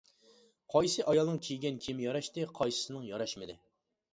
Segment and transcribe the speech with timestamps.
[0.75, 3.61] قايسى ئايالنىڭ كىيگەن كىيىمى ياراشتى، قايسىسىنىڭ ياراشمىدى.